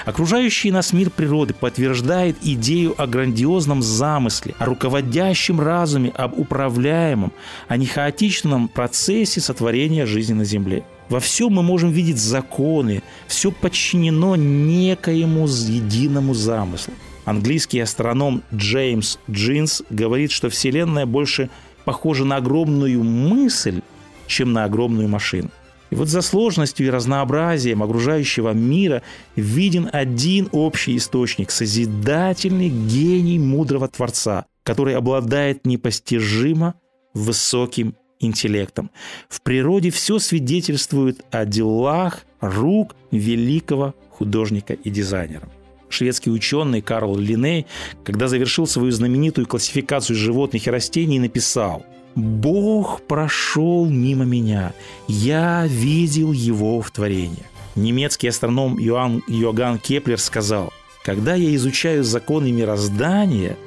Окружающий 0.05 0.71
нас 0.71 0.93
мир 0.93 1.09
природы 1.09 1.53
подтверждает 1.53 2.37
идею 2.41 2.95
о 3.01 3.07
грандиозном 3.07 3.81
замысле, 3.81 4.55
о 4.59 4.65
руководящем 4.65 5.59
разуме, 5.59 6.09
об 6.09 6.37
управляемом, 6.39 7.31
а 7.67 7.77
не 7.77 7.85
хаотичном 7.85 8.67
процессе 8.67 9.41
сотворения 9.41 10.05
жизни 10.05 10.33
на 10.33 10.45
Земле. 10.45 10.83
Во 11.09 11.19
всем 11.19 11.53
мы 11.53 11.63
можем 11.63 11.89
видеть 11.89 12.19
законы, 12.19 13.01
все 13.27 13.51
подчинено 13.51 14.35
некоему 14.35 15.47
единому 15.47 16.33
замыслу. 16.33 16.93
Английский 17.25 17.79
астроном 17.79 18.43
Джеймс 18.53 19.17
Джинс 19.29 19.83
говорит, 19.89 20.31
что 20.31 20.49
Вселенная 20.49 21.05
больше 21.05 21.49
похожа 21.83 22.25
на 22.25 22.37
огромную 22.37 23.03
мысль, 23.03 23.81
чем 24.27 24.53
на 24.53 24.63
огромную 24.63 25.07
машину. 25.07 25.49
И 25.89 25.95
вот 25.95 26.07
за 26.07 26.21
сложностью 26.21 26.87
и 26.87 26.89
разнообразием 26.89 27.81
окружающего 27.81 28.51
мира 28.53 29.01
виден 29.35 29.89
один 29.91 30.49
общий 30.51 30.95
источник– 30.97 31.51
созидательный 31.51 32.69
гений 32.69 33.39
мудрого 33.39 33.87
Творца, 33.87 34.45
который 34.63 34.95
обладает 34.95 35.65
непостижимо 35.65 36.75
высоким 37.13 37.95
интеллектом. 38.19 38.91
В 39.29 39.41
природе 39.41 39.89
все 39.89 40.19
свидетельствует 40.19 41.25
о 41.31 41.45
делах 41.45 42.25
рук 42.39 42.95
великого 43.11 43.95
художника 44.11 44.73
и 44.73 44.89
дизайнера. 44.89 45.47
Шведский 45.89 46.29
ученый 46.29 46.81
Карл 46.81 47.17
Линей, 47.17 47.65
когда 48.03 48.27
завершил 48.27 48.67
свою 48.67 48.91
знаменитую 48.91 49.47
классификацию 49.47 50.15
животных 50.15 50.67
и 50.67 50.69
растений, 50.69 51.17
написал– 51.17 51.83
Бог 52.15 53.01
прошел 53.03 53.85
мимо 53.85 54.25
меня. 54.25 54.73
Я 55.07 55.65
видел 55.67 56.31
его 56.31 56.81
в 56.81 56.91
творении. 56.91 57.45
Немецкий 57.75 58.27
астроном 58.27 58.79
Иоанн, 58.79 59.23
Йоганн 59.27 59.77
Кеплер 59.77 60.19
сказал, 60.19 60.73
когда 61.03 61.35
я 61.35 61.55
изучаю 61.55 62.03
законы 62.03 62.51
мироздания, 62.51 63.57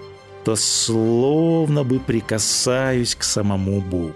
то 0.45 0.57
словно 0.57 1.85
бы 1.85 1.99
прикасаюсь 2.01 3.15
к 3.15 3.23
самому 3.23 3.81
Богу. 3.81 4.15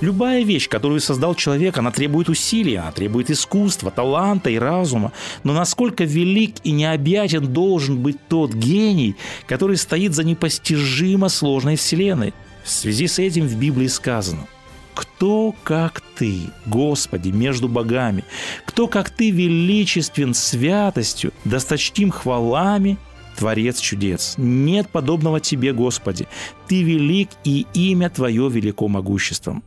Любая 0.00 0.42
вещь, 0.42 0.68
которую 0.68 1.00
создал 1.00 1.34
человек, 1.34 1.78
она 1.78 1.90
требует 1.90 2.28
усилий, 2.28 2.74
она 2.76 2.92
требует 2.92 3.30
искусства, 3.30 3.90
таланта 3.90 4.50
и 4.50 4.58
разума. 4.58 5.12
Но 5.42 5.54
насколько 5.54 6.04
велик 6.04 6.56
и 6.64 6.72
необъятен 6.72 7.46
должен 7.46 7.98
быть 8.02 8.18
тот 8.28 8.52
гений, 8.52 9.16
который 9.46 9.78
стоит 9.78 10.14
за 10.14 10.24
непостижимо 10.24 11.28
сложной 11.28 11.76
вселенной– 11.76 12.34
в 12.66 12.70
связи 12.70 13.06
с 13.06 13.20
этим 13.20 13.46
в 13.46 13.56
Библии 13.56 13.86
сказано, 13.86 14.46
кто, 14.92 15.54
как 15.62 16.00
ты, 16.16 16.50
Господи, 16.66 17.28
между 17.28 17.68
богами? 17.68 18.24
Кто, 18.64 18.88
как 18.88 19.10
ты, 19.10 19.30
величествен 19.30 20.34
святостью, 20.34 21.32
досточтим 21.44 22.10
хвалами, 22.10 22.98
Творец 23.38 23.78
чудес? 23.78 24.34
Нет 24.36 24.88
подобного 24.88 25.38
тебе, 25.38 25.72
Господи. 25.72 26.26
Ты 26.66 26.82
велик, 26.82 27.28
и 27.44 27.66
имя 27.72 28.10
Твое 28.10 28.48
велико 28.48 28.88
могуществом. 28.88 29.62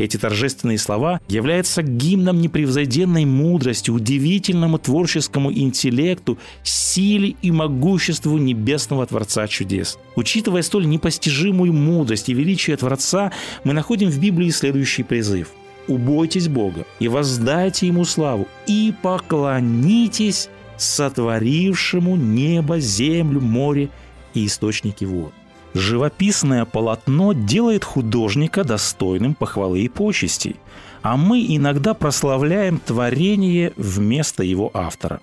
Эти 0.00 0.16
торжественные 0.16 0.78
слова 0.78 1.20
являются 1.28 1.82
гимном 1.82 2.40
непревзойденной 2.40 3.26
мудрости, 3.26 3.90
удивительному 3.90 4.78
творческому 4.78 5.52
интеллекту, 5.52 6.38
силе 6.62 7.36
и 7.42 7.50
могуществу 7.50 8.38
небесного 8.38 9.04
Творца 9.04 9.46
чудес. 9.46 9.98
Учитывая 10.16 10.62
столь 10.62 10.86
непостижимую 10.86 11.74
мудрость 11.74 12.30
и 12.30 12.34
величие 12.34 12.78
Творца, 12.78 13.30
мы 13.62 13.74
находим 13.74 14.08
в 14.08 14.18
Библии 14.18 14.48
следующий 14.48 15.02
призыв– 15.02 15.48
«Убойтесь 15.86 16.48
Бога 16.48 16.86
и 16.98 17.08
воздайте 17.08 17.88
Ему 17.88 18.04
славу, 18.06 18.48
и 18.66 18.94
поклонитесь 19.02 20.48
сотворившему 20.78 22.16
небо, 22.16 22.78
землю, 22.78 23.42
море 23.42 23.90
и 24.32 24.46
источники 24.46 25.04
вод». 25.04 25.32
Живописное 25.74 26.64
полотно 26.64 27.32
делает 27.32 27.84
художника 27.84 28.64
достойным 28.64 29.34
похвалы 29.34 29.80
и 29.80 29.88
почестей, 29.88 30.56
а 31.02 31.16
мы 31.16 31.44
иногда 31.48 31.94
прославляем 31.94 32.78
творение 32.78 33.72
вместо 33.76 34.42
его 34.42 34.70
автора. 34.74 35.20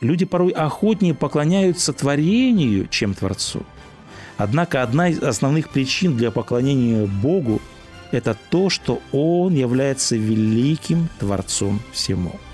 Люди 0.00 0.24
порой 0.26 0.50
охотнее 0.50 1.14
поклоняются 1.14 1.92
творению, 1.92 2.86
чем 2.88 3.14
Творцу. 3.14 3.62
Однако 4.36 4.82
одна 4.82 5.08
из 5.08 5.20
основных 5.22 5.70
причин 5.70 6.16
для 6.16 6.30
поклонения 6.30 7.06
Богу– 7.06 7.60
это 8.12 8.36
то, 8.50 8.70
что 8.70 9.00
Он 9.10 9.54
является 9.54 10.16
великим 10.16 11.08
Творцом 11.18 11.80
всему– 11.92 12.32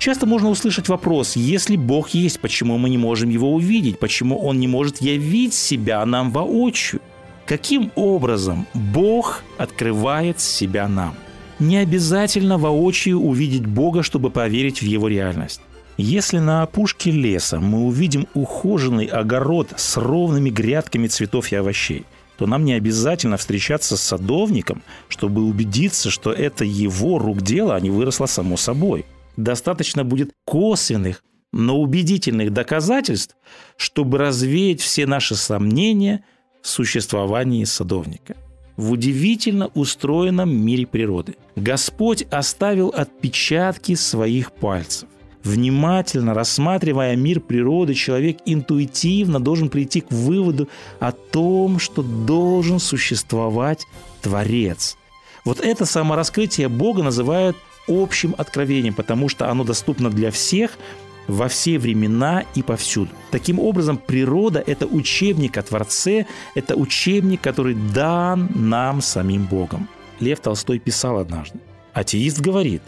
Часто 0.00 0.24
можно 0.24 0.48
услышать 0.48 0.88
вопрос, 0.88 1.36
если 1.36 1.76
Бог 1.76 2.08
есть, 2.14 2.40
почему 2.40 2.78
мы 2.78 2.88
не 2.88 2.96
можем 2.96 3.28
Его 3.28 3.52
увидеть, 3.52 3.98
почему 3.98 4.38
Он 4.38 4.58
не 4.58 4.66
может 4.66 5.02
явить 5.02 5.52
себя 5.52 6.06
нам 6.06 6.30
воочию? 6.30 7.02
Каким 7.44 7.92
образом 7.96 8.66
Бог 8.72 9.42
открывает 9.58 10.40
себя 10.40 10.88
нам? 10.88 11.14
Не 11.58 11.76
обязательно 11.76 12.56
воочию 12.56 13.20
увидеть 13.20 13.66
Бога, 13.66 14.02
чтобы 14.02 14.30
поверить 14.30 14.80
в 14.80 14.86
Его 14.86 15.06
реальность. 15.06 15.60
Если 15.98 16.38
на 16.38 16.62
опушке 16.62 17.10
леса 17.10 17.60
мы 17.60 17.84
увидим 17.84 18.26
ухоженный 18.32 19.04
огород 19.04 19.68
с 19.76 19.98
ровными 19.98 20.48
грядками 20.48 21.08
цветов 21.08 21.52
и 21.52 21.56
овощей, 21.56 22.06
то 22.38 22.46
нам 22.46 22.64
не 22.64 22.72
обязательно 22.72 23.36
встречаться 23.36 23.98
с 23.98 24.02
садовником, 24.02 24.82
чтобы 25.10 25.42
убедиться, 25.42 26.08
что 26.08 26.32
это 26.32 26.64
его 26.64 27.18
рук 27.18 27.42
дело, 27.42 27.74
а 27.76 27.80
не 27.80 27.90
выросло 27.90 28.24
само 28.24 28.56
собой– 28.56 29.04
достаточно 29.42 30.04
будет 30.04 30.32
косвенных, 30.44 31.24
но 31.52 31.80
убедительных 31.80 32.52
доказательств, 32.52 33.36
чтобы 33.76 34.18
развеять 34.18 34.80
все 34.80 35.06
наши 35.06 35.34
сомнения 35.34 36.24
в 36.62 36.68
существовании 36.68 37.64
садовника. 37.64 38.36
В 38.76 38.92
удивительно 38.92 39.66
устроенном 39.74 40.50
мире 40.50 40.86
природы 40.86 41.36
Господь 41.56 42.22
оставил 42.30 42.88
отпечатки 42.88 43.94
своих 43.94 44.52
пальцев. 44.52 45.08
Внимательно 45.42 46.34
рассматривая 46.34 47.16
мир 47.16 47.40
природы, 47.40 47.94
человек 47.94 48.38
интуитивно 48.44 49.40
должен 49.40 49.70
прийти 49.70 50.02
к 50.02 50.10
выводу 50.10 50.68
о 50.98 51.12
том, 51.12 51.78
что 51.78 52.02
должен 52.02 52.78
существовать 52.78 53.86
Творец. 54.20 54.96
Вот 55.44 55.60
это 55.60 55.86
самораскрытие 55.86 56.68
Бога 56.68 57.02
называют 57.02 57.56
общим 57.88 58.34
откровением, 58.38 58.94
потому 58.94 59.28
что 59.28 59.50
оно 59.50 59.64
доступно 59.64 60.10
для 60.10 60.30
всех 60.30 60.78
во 61.26 61.48
все 61.48 61.78
времена 61.78 62.44
и 62.54 62.62
повсюду. 62.62 63.10
Таким 63.30 63.58
образом, 63.58 63.98
природа– 63.98 64.62
это 64.66 64.86
учебник 64.86 65.56
о 65.58 65.62
Творце, 65.62 66.26
это 66.54 66.76
учебник, 66.76 67.40
который 67.40 67.74
дан 67.74 68.48
нам 68.54 69.00
самим 69.00 69.46
Богом. 69.46 69.88
Лев 70.18 70.40
Толстой 70.40 70.78
писал 70.78 71.18
однажды. 71.18 71.58
Атеист 71.92 72.40
говорит, 72.40 72.82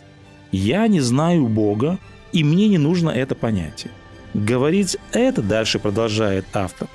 «Я 0.50 0.86
не 0.88 1.00
знаю 1.00 1.46
Бога, 1.46 1.98
и 2.32 2.44
мне 2.44 2.68
не 2.68 2.78
нужно 2.78 3.10
это 3.10 3.34
понятие». 3.34 3.92
Говорить 4.34 4.96
это, 5.12 5.42
дальше 5.42 5.78
продолжает 5.78 6.46
автор, 6.54 6.88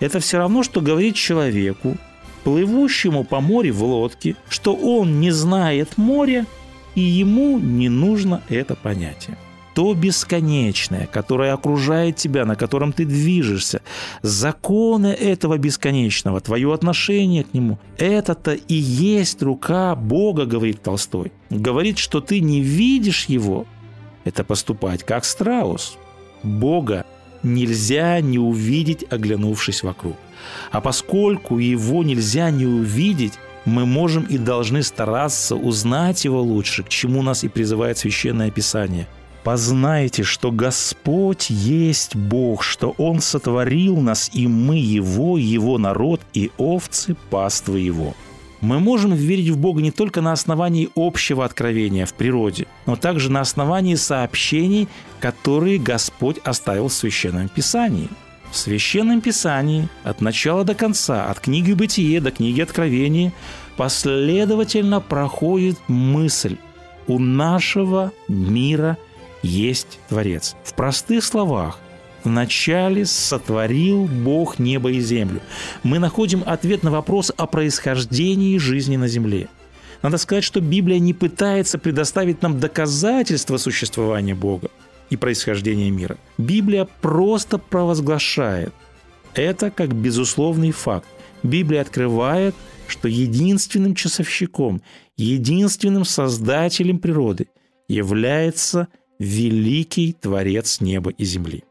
это 0.00 0.20
все 0.20 0.38
равно, 0.38 0.62
что 0.62 0.80
говорить 0.80 1.16
человеку, 1.16 1.96
плывущему 2.44 3.24
по 3.24 3.40
морю 3.40 3.74
в 3.74 3.82
лодке, 3.82 4.36
что 4.48 4.74
он 4.74 5.20
не 5.20 5.30
знает 5.30 5.96
моря, 5.96 6.46
и 6.94 7.00
ему 7.00 7.58
не 7.58 7.88
нужно 7.88 8.42
это 8.48 8.74
понятие. 8.74 9.36
То 9.74 9.92
бесконечное, 9.92 11.06
которое 11.06 11.52
окружает 11.52 12.14
тебя, 12.14 12.44
на 12.44 12.54
котором 12.54 12.92
ты 12.92 13.04
движешься, 13.04 13.82
законы 14.22 15.08
этого 15.08 15.58
бесконечного, 15.58 16.40
твое 16.40 16.72
отношение 16.72 17.42
к 17.42 17.52
нему, 17.54 17.78
это-то 17.98 18.52
и 18.52 18.74
есть 18.74 19.42
рука 19.42 19.96
Бога, 19.96 20.46
говорит 20.46 20.80
Толстой. 20.82 21.32
Говорит, 21.50 21.98
что 21.98 22.20
ты 22.20 22.40
не 22.40 22.60
видишь 22.60 23.24
его, 23.24 23.66
это 24.24 24.44
поступать 24.44 25.02
как 25.02 25.24
страус. 25.24 25.98
Бога 26.44 27.04
нельзя 27.42 28.20
не 28.20 28.38
увидеть, 28.38 29.04
оглянувшись 29.10 29.82
вокруг. 29.82 30.16
А 30.70 30.80
поскольку 30.80 31.58
его 31.58 32.04
нельзя 32.04 32.50
не 32.50 32.66
увидеть, 32.66 33.34
мы 33.64 33.86
можем 33.86 34.24
и 34.24 34.38
должны 34.38 34.82
стараться 34.82 35.56
узнать 35.56 36.24
его 36.24 36.42
лучше, 36.42 36.82
к 36.82 36.88
чему 36.88 37.22
нас 37.22 37.44
и 37.44 37.48
призывает 37.48 37.98
Священное 37.98 38.50
Писание. 38.50 39.06
«Познайте, 39.42 40.22
что 40.22 40.50
Господь 40.50 41.50
есть 41.50 42.16
Бог, 42.16 42.62
что 42.62 42.94
Он 42.96 43.20
сотворил 43.20 43.98
нас, 43.98 44.30
и 44.32 44.46
мы 44.46 44.78
Его, 44.78 45.36
Его 45.36 45.76
народ, 45.76 46.22
и 46.32 46.50
овцы 46.56 47.14
паствы 47.30 47.80
Его». 47.80 48.14
Мы 48.62 48.80
можем 48.80 49.12
верить 49.12 49.50
в 49.50 49.58
Бога 49.58 49.82
не 49.82 49.90
только 49.90 50.22
на 50.22 50.32
основании 50.32 50.88
общего 50.96 51.44
откровения 51.44 52.06
в 52.06 52.14
природе, 52.14 52.66
но 52.86 52.96
также 52.96 53.30
на 53.30 53.42
основании 53.42 53.94
сообщений, 53.94 54.88
которые 55.20 55.78
Господь 55.78 56.38
оставил 56.44 56.88
в 56.88 56.94
Священном 56.94 57.50
Писании. 57.50 58.08
В 58.54 58.56
Священном 58.56 59.20
Писании 59.20 59.88
от 60.04 60.20
начала 60.20 60.62
до 60.62 60.76
конца, 60.76 61.26
от 61.26 61.40
книги 61.40 61.72
Бытие 61.72 62.20
до 62.20 62.30
книги 62.30 62.60
Откровения, 62.60 63.32
последовательно 63.76 65.00
проходит 65.00 65.76
мысль 65.88 66.56
«У 67.08 67.18
нашего 67.18 68.12
мира 68.28 68.96
есть 69.42 69.98
Творец». 70.08 70.54
В 70.62 70.74
простых 70.74 71.24
словах, 71.24 71.80
Вначале 72.22 73.04
сотворил 73.06 74.04
Бог 74.04 74.60
небо 74.60 74.92
и 74.92 75.00
землю. 75.00 75.40
Мы 75.82 75.98
находим 75.98 76.44
ответ 76.46 76.84
на 76.84 76.92
вопрос 76.92 77.32
о 77.36 77.46
происхождении 77.46 78.56
жизни 78.58 78.96
на 78.96 79.08
земле. 79.08 79.48
Надо 80.00 80.16
сказать, 80.16 80.44
что 80.44 80.60
Библия 80.60 81.00
не 81.00 81.12
пытается 81.12 81.76
предоставить 81.76 82.40
нам 82.40 82.60
доказательства 82.60 83.56
существования 83.56 84.36
Бога 84.36 84.70
и 85.10 85.16
происхождения 85.16 85.90
мира. 85.90 86.16
Библия 86.38 86.88
просто 87.00 87.58
провозглашает 87.58 88.72
это 89.34 89.70
как 89.70 89.94
безусловный 89.94 90.70
факт. 90.70 91.08
Библия 91.42 91.82
открывает, 91.82 92.54
что 92.86 93.08
единственным 93.08 93.94
часовщиком, 93.94 94.82
единственным 95.16 96.04
создателем 96.04 96.98
природы 96.98 97.48
является 97.88 98.88
великий 99.18 100.12
Творец 100.12 100.80
неба 100.80 101.10
и 101.10 101.24
земли. 101.24 101.64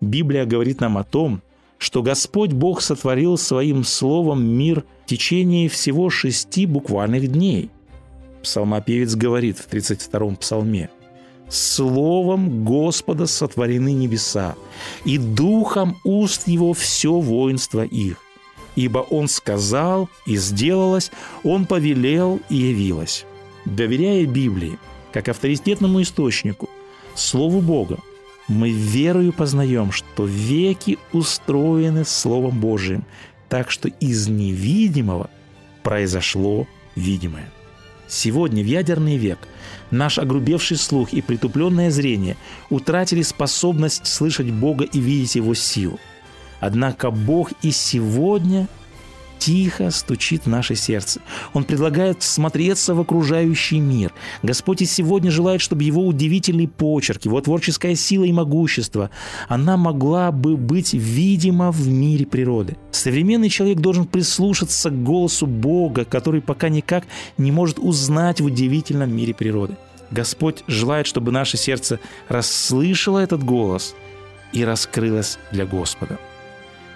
Библия 0.00 0.46
говорит 0.46 0.80
нам 0.80 0.96
о 0.98 1.04
том, 1.04 1.42
что 1.78 2.02
Господь 2.02 2.52
Бог 2.52 2.82
сотворил 2.82 3.36
своим 3.38 3.84
словом 3.84 4.44
мир 4.44 4.84
в 5.04 5.08
течение 5.08 5.68
всего 5.68 6.10
шести 6.10 6.66
буквальных 6.66 7.28
дней. 7.28 7.70
Псалмопевец 8.42 9.14
говорит 9.14 9.58
в 9.58 9.68
32-м 9.68 10.36
псалме 10.36 10.90
«Словом 11.50 12.64
Господа 12.64 13.26
сотворены 13.26 13.92
небеса, 13.92 14.54
и 15.04 15.18
духом 15.18 15.96
уст 16.04 16.46
Его 16.46 16.72
все 16.72 17.12
воинство 17.12 17.84
их. 17.84 18.18
Ибо 18.76 19.00
Он 19.00 19.28
сказал, 19.28 20.08
и 20.26 20.36
сделалось, 20.36 21.10
Он 21.42 21.66
повелел, 21.66 22.40
и 22.48 22.56
явилось». 22.56 23.26
Доверяя 23.64 24.26
Библии, 24.26 24.78
как 25.12 25.28
авторитетному 25.28 26.02
источнику, 26.02 26.68
Слову 27.14 27.60
Бога, 27.60 27.98
мы 28.48 28.70
верою 28.70 29.32
познаем, 29.32 29.92
что 29.92 30.24
веки 30.24 30.98
устроены 31.12 32.04
Словом 32.04 32.60
Божиим, 32.60 33.04
так 33.48 33.70
что 33.70 33.88
из 33.88 34.28
невидимого 34.28 35.30
произошло 35.82 36.66
видимое. 36.96 37.50
Сегодня, 38.10 38.64
в 38.64 38.66
ядерный 38.66 39.16
век, 39.16 39.38
наш 39.92 40.18
огрубевший 40.18 40.76
слух 40.76 41.12
и 41.12 41.22
притупленное 41.22 41.92
зрение 41.92 42.36
утратили 42.68 43.22
способность 43.22 44.04
слышать 44.04 44.50
Бога 44.50 44.84
и 44.84 44.98
видеть 44.98 45.36
Его 45.36 45.54
силу. 45.54 46.00
Однако 46.58 47.12
Бог 47.12 47.52
и 47.62 47.70
сегодня 47.70 48.66
тихо 49.40 49.90
стучит 49.90 50.44
в 50.44 50.48
наше 50.48 50.76
сердце. 50.76 51.20
Он 51.54 51.64
предлагает 51.64 52.22
смотреться 52.22 52.94
в 52.94 53.00
окружающий 53.00 53.80
мир. 53.80 54.12
Господь 54.42 54.82
и 54.82 54.86
сегодня 54.86 55.30
желает, 55.30 55.62
чтобы 55.62 55.82
его 55.82 56.06
удивительный 56.06 56.68
почерк, 56.68 57.24
его 57.24 57.40
творческая 57.40 57.96
сила 57.96 58.24
и 58.24 58.32
могущество, 58.32 59.10
она 59.48 59.76
могла 59.76 60.30
бы 60.30 60.56
быть 60.56 60.92
видима 60.92 61.72
в 61.72 61.88
мире 61.88 62.26
природы. 62.26 62.76
Современный 62.92 63.48
человек 63.48 63.78
должен 63.78 64.06
прислушаться 64.06 64.90
к 64.90 65.02
голосу 65.02 65.46
Бога, 65.46 66.04
который 66.04 66.42
пока 66.42 66.68
никак 66.68 67.04
не 67.38 67.50
может 67.50 67.78
узнать 67.78 68.40
в 68.40 68.44
удивительном 68.44 69.16
мире 69.16 69.34
природы. 69.34 69.76
Господь 70.10 70.64
желает, 70.66 71.06
чтобы 71.06 71.32
наше 71.32 71.56
сердце 71.56 71.98
расслышало 72.28 73.20
этот 73.20 73.42
голос 73.42 73.94
и 74.52 74.64
раскрылось 74.64 75.38
для 75.50 75.64
Господа. 75.64 76.18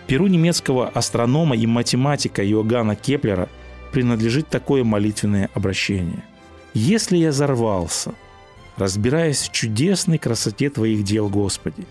Перу 0.07 0.27
немецкого 0.27 0.89
астронома 0.89 1.57
и 1.57 1.67
математика 1.67 2.45
Иоганна 2.45 2.95
Кеплера 2.95 3.49
принадлежит 3.91 4.49
такое 4.49 4.85
молитвенное 4.85 5.49
обращение. 5.55 6.23
«Если 6.75 7.17
я 7.17 7.31
взорвался, 7.31 8.13
разбираясь 8.77 9.43
в 9.43 9.53
чудесной 9.53 10.19
красоте 10.19 10.69
Твоих 10.69 11.05
дел, 11.05 11.29
Господи, 11.31 11.87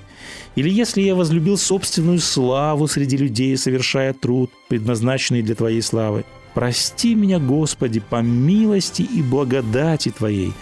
или 0.56 0.70
если 0.70 1.02
я 1.02 1.16
возлюбил 1.16 1.58
собственную 1.58 2.20
славу 2.20 2.88
среди 2.88 3.18
людей, 3.18 3.58
совершая 3.58 4.14
труд, 4.14 4.52
предназначенный 4.68 5.42
для 5.42 5.56
Твоей 5.56 5.82
славы, 5.82 6.24
прости 6.54 7.16
меня, 7.16 7.40
Господи, 7.40 8.00
по 8.00 8.22
милости 8.22 9.02
и 9.02 9.24
благодати 9.24 10.10
Твоей, 10.10 10.54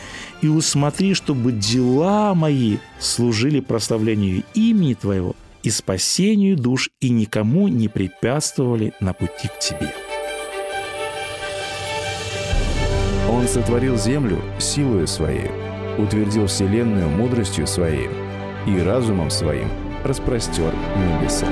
и 0.41 0.47
усмотри, 0.47 1.15
чтобы 1.15 1.51
дела 1.51 2.33
мои 2.33 2.77
служили 2.99 3.59
прославлению 3.59 4.43
имени 4.53 4.93
Твоего– 4.93 5.35
и 5.63 5.69
спасению 5.69 6.57
душ 6.57 6.89
и 6.99 7.09
никому 7.09 7.67
не 7.67 7.87
препятствовали 7.87 8.93
на 8.99 9.13
пути 9.13 9.47
к 9.47 9.59
Тебе. 9.59 9.93
Он 13.29 13.47
сотворил 13.47 13.97
землю 13.97 14.41
силою 14.59 15.07
своей, 15.07 15.49
утвердил 15.97 16.47
вселенную 16.47 17.09
мудростью 17.09 17.65
своей 17.65 18.09
и 18.67 18.79
разумом 18.79 19.29
своим 19.29 19.69
распростер 20.03 20.73
небеса. 20.97 21.47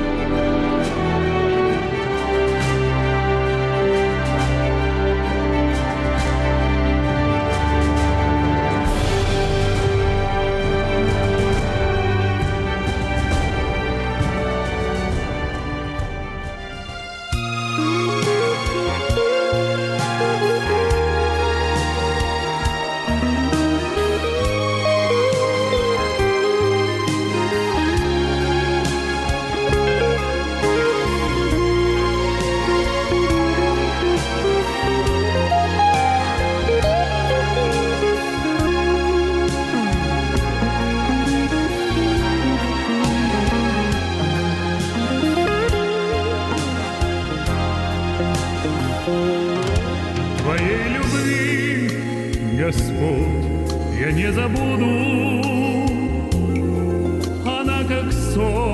Господь, 52.79 53.99
я 53.99 54.11
не 54.11 54.31
забуду. 54.31 54.85
Она 57.45 57.83
как 57.83 58.11
сон. 58.13 58.68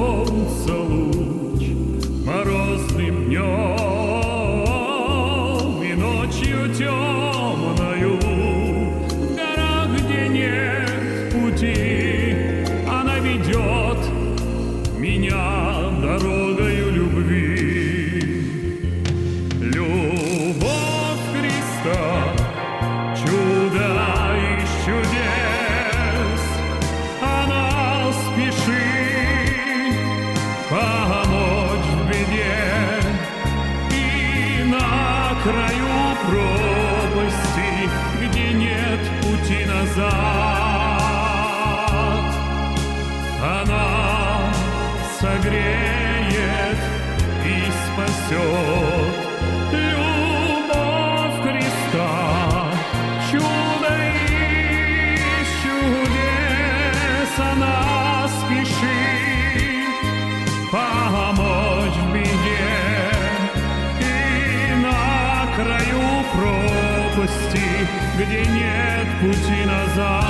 Где 68.18 68.46
нет 68.46 69.08
пути 69.20 69.66
назад. 69.66 70.24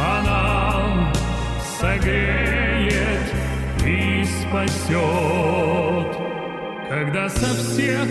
Она 0.00 1.12
согреет 1.78 3.26
и 3.84 4.24
спасет, 4.24 6.16
когда 6.88 7.28
со 7.28 7.54
всех 7.54 8.08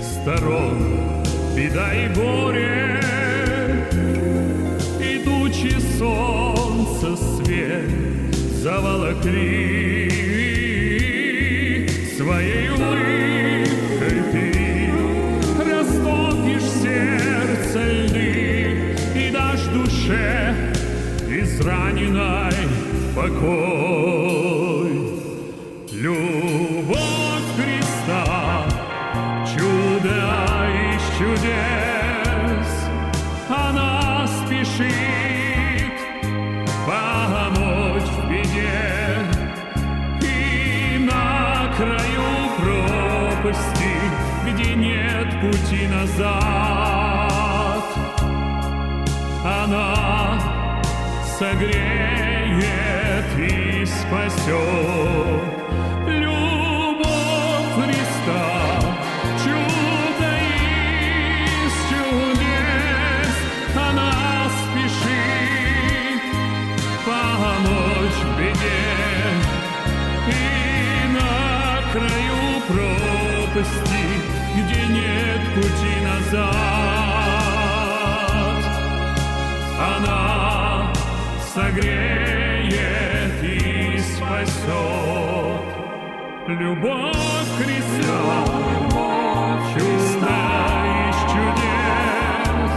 сторон 0.00 1.24
беда 1.56 1.92
и 1.92 2.08
горе, 2.14 3.00
идучи 5.00 5.74
солнце 5.98 7.16
свет 7.16 7.90
заволокли 8.62 10.10
своей 12.16 12.68
улыбкой 12.70 13.09
душе 20.10 20.72
израненной 21.28 22.52
покой. 23.14 24.90
Любовь 25.92 27.48
Христа, 27.56 28.64
чудо 29.46 30.20
из 30.92 31.02
чудес, 31.18 32.70
она 33.48 34.26
спешит 34.26 35.92
помочь 36.86 38.10
в 38.10 38.30
беде 38.30 39.18
и 40.22 40.98
на 40.98 41.72
краю 41.76 42.30
пропасти, 42.58 43.94
где 44.46 44.74
нет 44.74 45.28
пути 45.40 45.86
назад. 45.86 46.69
Она 49.72 50.80
согреет 51.38 51.78
и 53.38 53.84
спасет. 53.86 54.48
Любовь 56.08 57.70
Христа, 57.76 58.80
чудо 59.44 60.32
чудес, 61.88 63.36
она 63.76 64.10
спешит 64.58 66.22
помочь 67.06 68.20
в 68.24 68.30
беде 68.38 68.90
и 70.26 70.38
на 71.14 71.32
краю 71.92 72.42
пропасти, 72.66 74.04
где 74.56 74.80
нет 74.88 75.42
пути 75.54 75.94
назад. 76.02 76.79
Любовь 86.60 87.48
Христа, 87.56 88.44
чудо 89.72 90.36
из 91.08 91.16
чудес, 91.32 92.74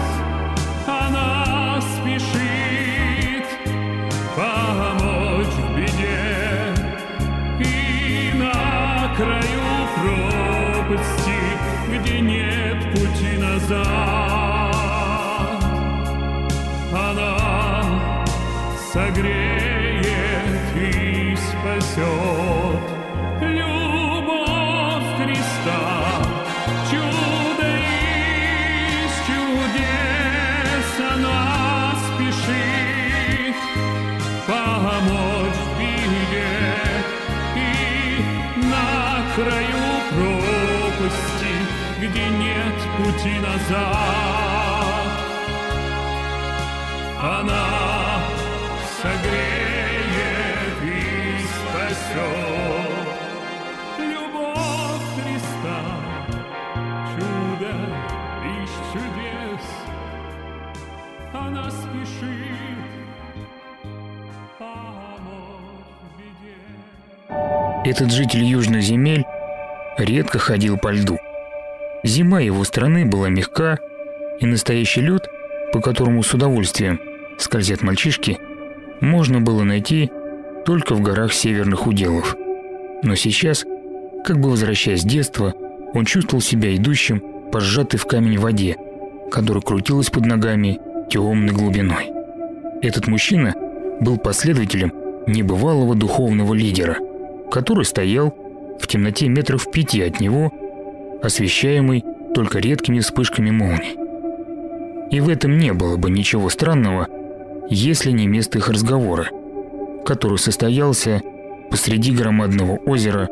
она 0.88 1.82
спешит 1.82 3.46
помочь 4.38 5.56
в 5.58 5.76
беде 5.76 6.74
и 7.60 8.32
на 8.38 9.14
краю 9.18 9.68
пропасти, 10.00 11.42
где 11.92 12.22
нет 12.22 12.80
пути 12.94 13.38
назад. 13.38 14.03
Где 42.14 42.30
нет 42.30 42.76
пути 42.98 43.40
назад. 43.40 43.88
Она 47.20 48.22
согреет 49.02 50.78
и 50.84 51.42
спасет. 51.56 53.08
Любовь 53.98 55.08
Христа, 55.16 55.80
чудо 57.16 57.74
из 58.46 58.72
чудес, 58.92 59.66
она 61.34 61.66
спешит 61.72 62.54
беде. 66.20 66.58
Этот 67.90 68.12
житель 68.12 68.44
южных 68.44 68.82
земель 68.84 69.26
редко 69.98 70.38
ходил 70.38 70.78
по 70.78 70.92
льду. 70.92 71.18
Зима 72.04 72.42
его 72.42 72.64
страны 72.64 73.06
была 73.06 73.30
мягка, 73.30 73.80
и 74.40 74.46
настоящий 74.46 75.02
лед, 75.02 75.30
по 75.72 75.80
которому 75.80 76.24
с 76.24 76.34
удовольствием 76.34 77.00
скользят 77.38 77.82
мальчишки, 77.82 78.38
можно 79.00 79.42
было 79.42 79.64
найти 79.64 80.12
только 80.66 80.96
в 80.96 81.02
горах 81.02 81.34
северных 81.34 81.88
уделов. 81.88 82.36
Но 83.04 83.16
сейчас, 83.16 83.66
как 84.26 84.40
бы 84.40 84.50
возвращаясь 84.50 85.02
с 85.02 85.06
детства, 85.06 85.54
он 85.94 86.06
чувствовал 86.06 86.42
себя 86.42 86.76
идущим 86.76 87.22
по 87.52 87.60
сжатой 87.60 88.00
в 88.00 88.06
камень 88.06 88.38
воде, 88.38 88.78
которая 89.32 89.62
крутилась 89.62 90.10
под 90.10 90.26
ногами 90.26 90.80
темной 91.10 91.54
глубиной. 91.54 92.12
Этот 92.82 93.08
мужчина 93.08 93.54
был 94.02 94.18
последователем 94.18 94.94
небывалого 95.28 95.96
духовного 95.96 96.54
лидера, 96.54 96.98
который 97.52 97.86
стоял 97.86 98.36
в 98.80 98.88
темноте 98.88 99.28
метров 99.28 99.72
пяти 99.72 100.02
от 100.02 100.20
него, 100.20 100.52
освещаемый 101.24 102.04
только 102.36 102.60
редкими 102.60 103.00
вспышками 103.00 103.50
молний. 103.50 103.96
И 105.10 105.22
в 105.22 105.30
этом 105.30 105.58
не 105.58 105.74
было 105.74 105.96
бы 105.96 106.12
ничего 106.12 106.50
странного, 106.50 107.08
если 107.70 108.12
не 108.12 108.28
место 108.28 108.58
их 108.58 108.68
разговора, 108.68 109.30
который 110.06 110.38
состоялся 110.38 111.22
посреди 111.72 112.12
громадного 112.12 112.78
озера, 112.86 113.30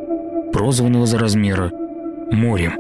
прозванного 0.54 1.06
за 1.06 1.20
размера 1.20 1.72
морем. 2.32 2.74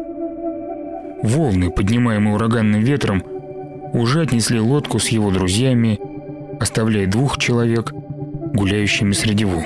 Волны, 1.24 1.69
поднимаемые 1.71 2.36
ураганным 2.36 2.82
ветром, 2.82 3.24
уже 3.93 4.21
отнесли 4.21 4.60
лодку 4.60 5.00
с 5.00 5.10
его 5.10 5.30
друзьями, 5.30 6.00
оставляя 6.60 7.06
двух 7.06 7.38
человек, 7.38 7.91
гуляющими 7.91 9.12
среди 9.12 9.43
волн. 9.43 9.65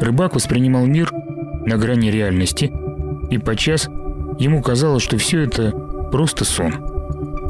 Рыбак 0.00 0.34
воспринимал 0.34 0.84
мир 0.84 1.10
на 1.12 1.78
грани 1.78 2.10
реальности, 2.10 2.70
и 3.30 3.38
подчас 3.38 3.88
ему 4.38 4.62
казалось, 4.62 5.02
что 5.02 5.18
все 5.18 5.42
это 5.42 5.70
просто 6.10 6.44
сон. 6.44 6.74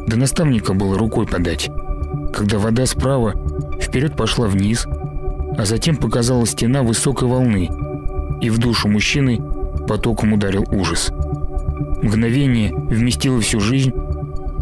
До 0.07 0.17
наставника 0.17 0.75
было 0.75 0.99
рукой 0.99 1.27
подать, 1.27 1.71
когда 2.33 2.59
вода 2.59 2.87
справа 2.87 3.35
вперед 3.81 4.17
пошла 4.17 4.47
вниз, 4.47 4.87
а 5.57 5.65
затем 5.65 5.97
показалась 5.97 6.51
стена 6.51 6.83
высокой 6.83 7.29
волны, 7.29 7.71
и 8.41 8.51
в 8.51 8.59
душу 8.59 8.89
мужчины 8.89 9.41
потоком 9.87 10.33
ударил 10.33 10.65
ужас. 10.71 11.11
Мгновение 12.03 12.75
вместило 12.75 13.41
всю 13.41 13.61
жизнь, 13.61 13.93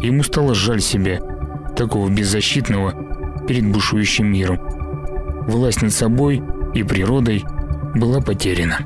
и 0.01 0.07
ему 0.07 0.23
стало 0.23 0.55
жаль 0.55 0.81
себя, 0.81 1.19
такого 1.75 2.09
беззащитного, 2.09 2.93
перед 3.47 3.69
бушующим 3.71 4.31
миром. 4.31 4.59
Власть 5.47 5.81
над 5.81 5.91
собой 5.91 6.41
и 6.73 6.83
природой 6.83 7.43
была 7.95 8.21
потеряна. 8.21 8.79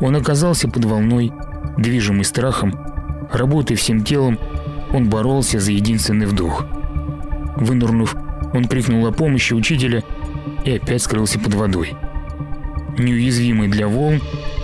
Он 0.00 0.16
оказался 0.16 0.68
под 0.68 0.84
волной, 0.84 1.32
движимый 1.76 2.24
страхом, 2.24 2.74
работая 3.32 3.76
всем 3.76 4.04
телом, 4.04 4.38
он 4.92 5.08
боролся 5.08 5.60
за 5.60 5.72
единственный 5.72 6.26
вдох. 6.26 6.64
Вынурнув, 7.56 8.14
он 8.52 8.64
крикнул 8.64 9.06
о 9.06 9.12
помощи 9.12 9.52
учителя 9.52 10.02
и 10.64 10.76
опять 10.76 11.02
скрылся 11.02 11.38
под 11.38 11.54
водой. 11.54 11.94
Неуязвимый 12.98 13.68
для 13.68 13.86
волн, 13.86 14.20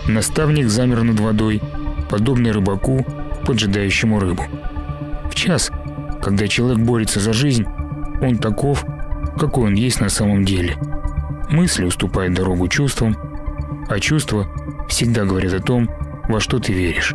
наставник 0.07 0.69
замер 0.69 1.03
над 1.03 1.21
водой, 1.21 1.63
подобный 2.11 2.51
рыбаку, 2.51 3.05
поджидающему 3.47 4.19
рыбу. 4.19 4.43
В 5.31 5.35
час, 5.35 5.71
когда 6.23 6.49
человек 6.49 6.79
борется 6.79 7.21
за 7.21 7.33
жизнь, 7.33 7.67
он 8.21 8.39
таков, 8.39 8.85
какой 9.39 9.67
он 9.67 9.75
есть 9.75 10.01
на 10.01 10.09
самом 10.09 10.45
деле. 10.45 10.77
Мысли 11.51 11.85
уступают 11.85 12.35
дорогу 12.35 12.69
чувствам, 12.69 13.17
а 13.89 14.01
чувства 14.01 14.49
всегда 14.89 15.25
говорят 15.25 15.53
о 15.55 15.61
том, 15.61 15.89
во 16.29 16.41
что 16.41 16.59
ты 16.59 16.73
веришь. 16.73 17.15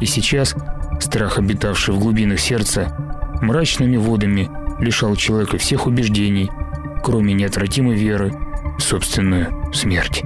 И 0.00 0.06
сейчас 0.06 0.54
страх, 1.00 1.38
обитавший 1.38 1.94
в 1.94 1.98
глубинах 1.98 2.40
сердца, 2.40 2.94
мрачными 3.40 3.96
водами 3.96 4.50
лишал 4.80 5.16
человека 5.16 5.58
всех 5.58 5.86
убеждений, 5.86 6.50
кроме 7.02 7.34
неотвратимой 7.34 7.96
веры 7.96 8.32
в 8.78 8.82
собственную 8.82 9.72
смерть. 9.72 10.22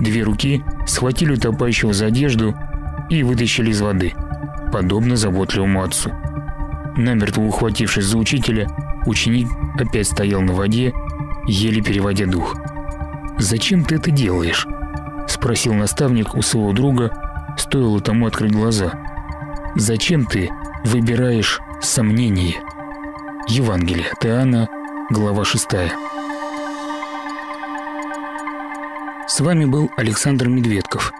Две 0.00 0.22
руки 0.22 0.62
схватили 0.86 1.32
утопающего 1.32 1.92
за 1.92 2.06
одежду 2.06 2.54
и 3.08 3.22
вытащили 3.22 3.70
из 3.70 3.80
воды, 3.80 4.12
подобно 4.72 5.16
заботливому 5.16 5.82
отцу. 5.82 6.12
Намертво 6.96 7.42
ухватившись 7.42 8.04
за 8.04 8.18
учителя, 8.18 8.68
ученик 9.06 9.48
опять 9.78 10.08
стоял 10.08 10.40
на 10.42 10.52
воде, 10.52 10.92
еле 11.46 11.82
переводя 11.82 12.26
дух. 12.26 12.56
«Зачем 13.38 13.84
ты 13.84 13.96
это 13.96 14.10
делаешь?»– 14.10 14.66
спросил 15.28 15.74
наставник 15.74 16.34
у 16.34 16.42
своего 16.42 16.72
друга, 16.72 17.56
стоило 17.58 18.00
тому 18.00 18.26
открыть 18.26 18.52
глаза. 18.52 18.92
«Зачем 19.74 20.26
ты 20.26 20.50
выбираешь 20.84 21.60
сомнение?» 21.80 22.56
Евангелие 23.48 24.08
от 24.10 24.26
Иоанна, 24.26 24.68
глава 25.08 25.44
6. 25.44 25.68
С 29.28 29.40
вами 29.40 29.64
был 29.64 29.90
Александр 29.96 30.48
Медведков. 30.48 31.12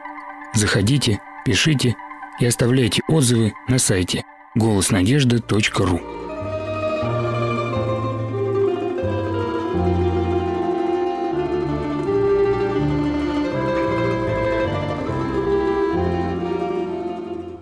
Заходите, 0.55 1.21
пишите 1.45 1.95
и 2.41 2.47
оставляйте 2.47 3.03
отзывы 3.09 3.53
на 3.69 3.79
сайте 3.79 4.25
голоснадежды.ру. 4.57 6.16